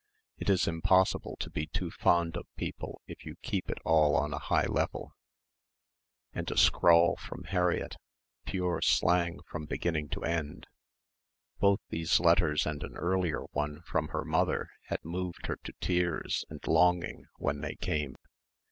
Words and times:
It 0.39 0.49
is 0.49 0.67
impossible 0.67 1.35
to 1.41 1.49
be 1.51 1.67
too 1.67 1.91
fond 1.91 2.35
of 2.35 2.47
people 2.55 3.01
if 3.05 3.23
you 3.23 3.35
keep 3.43 3.69
it 3.69 3.77
all 3.85 4.15
on 4.15 4.33
a 4.33 4.39
high 4.39 4.65
level," 4.65 5.15
and 6.33 6.49
a 6.49 6.57
scrawl 6.57 7.17
from 7.17 7.43
Harriett, 7.43 7.97
pure 8.43 8.81
slang 8.81 9.41
from 9.47 9.67
beginning 9.67 10.09
to 10.09 10.23
end. 10.23 10.65
Both 11.59 11.81
these 11.89 12.19
letters 12.19 12.65
and 12.65 12.81
an 12.83 12.95
earlier 12.95 13.43
one 13.51 13.83
from 13.83 14.07
her 14.07 14.25
mother 14.25 14.69
had 14.87 15.05
moved 15.05 15.45
her 15.45 15.57
to 15.65 15.73
tears 15.79 16.45
and 16.49 16.59
longing 16.67 17.27
when 17.37 17.61
they 17.61 17.75
came. 17.75 18.15